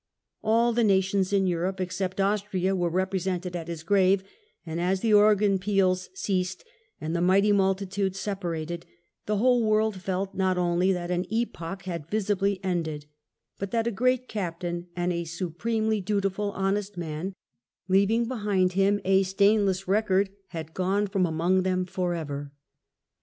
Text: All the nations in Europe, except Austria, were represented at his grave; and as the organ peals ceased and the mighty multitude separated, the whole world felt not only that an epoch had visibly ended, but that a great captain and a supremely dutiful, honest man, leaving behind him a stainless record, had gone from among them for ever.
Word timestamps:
All 0.43 0.73
the 0.73 0.83
nations 0.83 1.31
in 1.31 1.45
Europe, 1.45 1.79
except 1.79 2.19
Austria, 2.19 2.75
were 2.75 2.89
represented 2.89 3.55
at 3.55 3.67
his 3.67 3.83
grave; 3.83 4.23
and 4.65 4.81
as 4.81 5.01
the 5.01 5.13
organ 5.13 5.59
peals 5.59 6.09
ceased 6.15 6.65
and 6.99 7.15
the 7.15 7.21
mighty 7.21 7.51
multitude 7.51 8.15
separated, 8.15 8.87
the 9.27 9.37
whole 9.37 9.63
world 9.63 10.01
felt 10.01 10.33
not 10.33 10.57
only 10.57 10.91
that 10.91 11.11
an 11.11 11.27
epoch 11.31 11.83
had 11.83 12.09
visibly 12.09 12.59
ended, 12.63 13.05
but 13.59 13.69
that 13.69 13.85
a 13.85 13.91
great 13.91 14.27
captain 14.27 14.87
and 14.95 15.13
a 15.13 15.23
supremely 15.23 16.01
dutiful, 16.01 16.49
honest 16.53 16.97
man, 16.97 17.35
leaving 17.87 18.27
behind 18.27 18.71
him 18.73 18.99
a 19.05 19.21
stainless 19.21 19.87
record, 19.87 20.31
had 20.47 20.73
gone 20.73 21.05
from 21.05 21.27
among 21.27 21.61
them 21.61 21.85
for 21.85 22.15
ever. 22.15 22.51